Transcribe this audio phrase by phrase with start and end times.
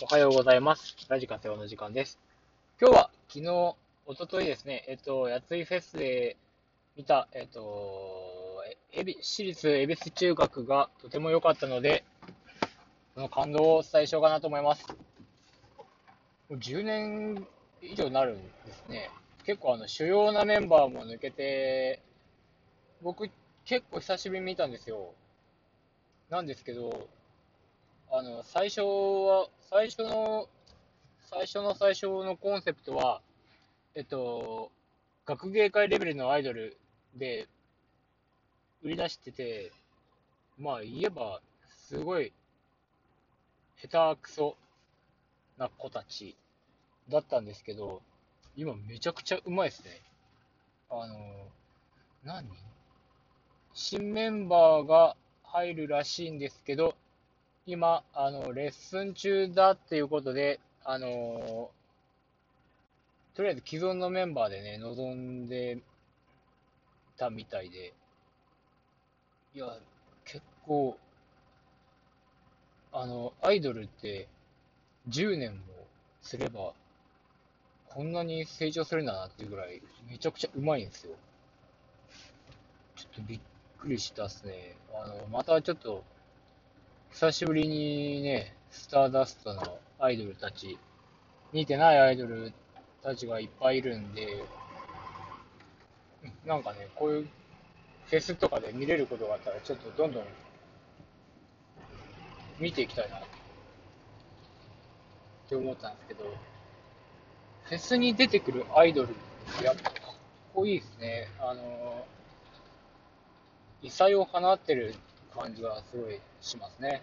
[0.00, 0.94] おはようございます。
[1.08, 2.20] ラジカセオの時間です。
[2.80, 3.74] 今日は昨日、
[4.06, 6.36] 一昨日ですね、えっと、やついフェスで
[6.96, 8.62] 見た、えっと、
[8.92, 12.04] えび私立恵比寿中学がとても良かったので、
[13.16, 14.86] その感動をお伝えしようかなと思います。
[16.48, 17.44] もう10年
[17.82, 19.10] 以上になるんですね。
[19.44, 22.00] 結構あの主要なメンバーも抜けて、
[23.02, 23.28] 僕
[23.64, 25.12] 結構久しぶりに見たんですよ。
[26.30, 27.08] なんですけど、
[28.10, 30.48] あの、最初は、最初の、
[31.30, 33.20] 最初の最初のコンセプトは、
[33.94, 34.70] えっと、
[35.26, 36.78] 学芸会レベルのアイドル
[37.14, 37.48] で
[38.82, 39.72] 売り出してて、
[40.58, 42.32] まあ言えば、すごい、
[43.76, 44.56] 下手くそ
[45.58, 46.34] な子たち
[47.10, 48.00] だったんですけど、
[48.56, 50.00] 今めちゃくちゃうまいですね。
[50.88, 51.14] あの、
[52.24, 52.48] 何？
[53.74, 56.94] 新メンバーが入るらしいんですけど、
[57.70, 61.70] 今、あの、レッスン中だっていうことで、あの
[63.34, 65.76] とりあえず既存のメンバーでね、臨んで
[67.18, 67.92] たみたいで、
[69.54, 69.66] いや、
[70.24, 70.96] 結構、
[72.90, 74.28] あの、アイドルって
[75.10, 75.58] 10年も
[76.22, 76.72] すれば、
[77.90, 81.12] こんなに成長するんだなっていうぐらい、めちゃくちゃうまいんですよ。
[82.96, 83.40] ちょっとびっ
[83.78, 84.74] くりしたっすね。
[84.94, 86.02] あの、またちょっと、
[87.20, 90.78] 久しぶりにね、スターダストのアイドルたち、
[91.52, 92.52] 見てないアイドル
[93.02, 94.44] たちがいっぱいいるんで、
[96.46, 97.28] なんかね、こういう
[98.06, 100.22] フェスとかで見れることがあったら、ちょっとどんどん
[102.60, 103.20] 見ていきたいなっ
[105.48, 106.22] て思ったんですけど、
[107.64, 109.12] フェスに出てくるアイドルっ
[109.58, 110.14] てやっぱかっ
[110.54, 111.26] こいいですね。
[111.40, 112.06] あの、
[113.82, 114.94] 異彩を放ってる
[115.34, 117.02] 感じがすごいしますね。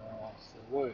[0.00, 0.92] あーすごい。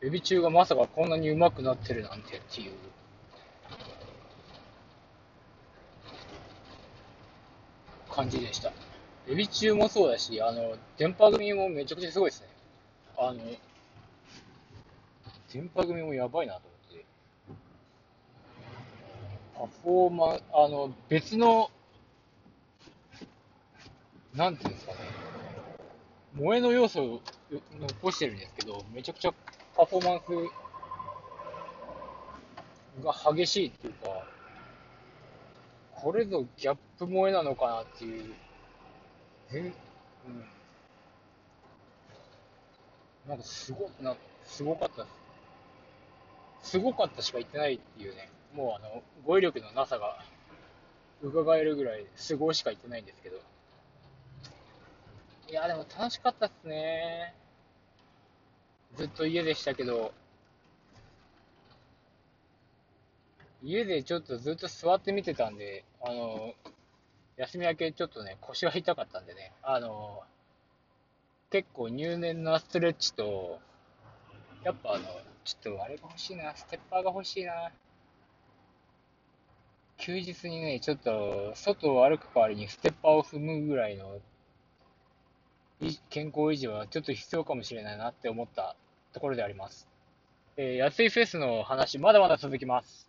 [0.00, 2.72] エビ中がまさかこんなに上手くなってるなんてっていう
[8.08, 8.72] 感じでした。
[9.28, 12.48] エビ中もそうだし、あの、電波組もめちゃくちゃすごいですね。
[13.18, 13.40] あの、
[15.52, 17.04] 電波組もやばいなと思って。
[19.57, 21.70] パフォーマ、あの、別の、
[24.34, 24.98] なんていうんですかね、
[26.34, 27.20] 萌えの要素を
[28.00, 29.32] 残してるんですけど、めちゃくちゃ
[29.76, 30.20] パフォーマン
[33.00, 34.26] スが激しいっていうか、
[35.94, 38.34] これぞギャップ萌えなのかなっていう、
[39.50, 39.72] 全うん。
[43.28, 45.08] なんかすごくな、すごかったで
[46.62, 46.70] す。
[46.70, 50.22] すごかったしか言ってないっていうね、もうあの、語彙力のなさが
[51.22, 53.38] 伺えるぐらい、すごいしか言ってないんですけど。
[55.48, 57.34] いや、でも楽しかったっすね。
[58.96, 60.12] ずっと家でしたけど、
[63.62, 66.54] 家でちょっとずっと座って見てたんで、あの、
[67.36, 70.22] 休み明けちょっとね、腰が痛かったんでね、あの、
[71.50, 73.58] 結構入念なストレッチと、
[74.64, 75.04] やっぱあの、
[75.44, 77.72] ちょっとあれが欲しいな、ステッパーが欲しいな。
[79.98, 84.20] 休日にね、ちょっと外を歩く代わりにステッパーを踏むぐらいの
[86.08, 88.76] 健康維持はちょっと必要かもしれないなって思った
[89.12, 89.88] ところであります。
[90.56, 93.08] えー、安いフェスの話、まだまだ続きます。